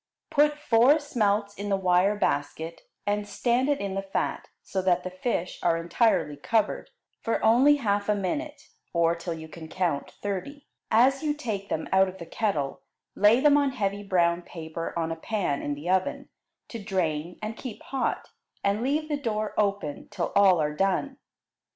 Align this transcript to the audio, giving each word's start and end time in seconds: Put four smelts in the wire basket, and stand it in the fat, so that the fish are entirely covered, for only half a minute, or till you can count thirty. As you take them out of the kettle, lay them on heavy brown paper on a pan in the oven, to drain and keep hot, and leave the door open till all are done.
Put 0.31 0.57
four 0.57 0.97
smelts 0.97 1.53
in 1.53 1.69
the 1.69 1.77
wire 1.77 2.15
basket, 2.15 2.81
and 3.05 3.27
stand 3.27 3.69
it 3.69 3.79
in 3.79 3.93
the 3.93 4.01
fat, 4.01 4.47
so 4.63 4.81
that 4.81 5.03
the 5.03 5.11
fish 5.11 5.59
are 5.61 5.77
entirely 5.77 6.37
covered, 6.37 6.89
for 7.21 7.45
only 7.45 7.75
half 7.75 8.09
a 8.09 8.15
minute, 8.15 8.63
or 8.93 9.13
till 9.13 9.35
you 9.35 9.47
can 9.47 9.67
count 9.67 10.09
thirty. 10.09 10.65
As 10.89 11.21
you 11.21 11.35
take 11.35 11.69
them 11.69 11.87
out 11.91 12.07
of 12.09 12.17
the 12.17 12.25
kettle, 12.25 12.81
lay 13.13 13.41
them 13.41 13.57
on 13.57 13.73
heavy 13.73 14.01
brown 14.01 14.41
paper 14.41 14.91
on 14.97 15.11
a 15.11 15.15
pan 15.15 15.61
in 15.61 15.75
the 15.75 15.87
oven, 15.91 16.29
to 16.69 16.83
drain 16.83 17.37
and 17.39 17.55
keep 17.55 17.83
hot, 17.83 18.29
and 18.63 18.81
leave 18.81 19.07
the 19.07 19.17
door 19.21 19.53
open 19.55 20.07
till 20.09 20.31
all 20.35 20.59
are 20.59 20.73
done. 20.73 21.19